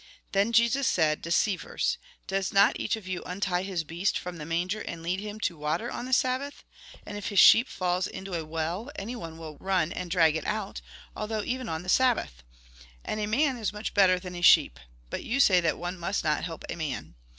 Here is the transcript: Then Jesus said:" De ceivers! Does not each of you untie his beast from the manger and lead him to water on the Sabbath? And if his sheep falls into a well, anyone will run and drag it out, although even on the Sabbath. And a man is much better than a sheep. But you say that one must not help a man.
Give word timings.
Then 0.31 0.51
Jesus 0.51 0.87
said:" 0.87 1.21
De 1.21 1.29
ceivers! 1.29 1.97
Does 2.25 2.51
not 2.51 2.79
each 2.79 2.95
of 2.95 3.07
you 3.07 3.21
untie 3.23 3.61
his 3.61 3.83
beast 3.83 4.17
from 4.17 4.37
the 4.37 4.47
manger 4.47 4.81
and 4.81 5.03
lead 5.03 5.19
him 5.19 5.39
to 5.41 5.55
water 5.55 5.91
on 5.91 6.05
the 6.05 6.11
Sabbath? 6.11 6.63
And 7.05 7.17
if 7.19 7.27
his 7.27 7.37
sheep 7.37 7.67
falls 7.67 8.07
into 8.07 8.33
a 8.33 8.43
well, 8.43 8.89
anyone 8.95 9.37
will 9.37 9.57
run 9.59 9.91
and 9.91 10.09
drag 10.09 10.35
it 10.35 10.47
out, 10.47 10.81
although 11.15 11.43
even 11.43 11.69
on 11.69 11.83
the 11.83 11.87
Sabbath. 11.87 12.41
And 13.05 13.19
a 13.19 13.27
man 13.27 13.59
is 13.59 13.71
much 13.71 13.93
better 13.93 14.17
than 14.17 14.33
a 14.33 14.41
sheep. 14.41 14.79
But 15.11 15.23
you 15.23 15.39
say 15.39 15.59
that 15.61 15.77
one 15.77 15.99
must 15.99 16.23
not 16.23 16.45
help 16.45 16.63
a 16.67 16.75
man. 16.75 17.13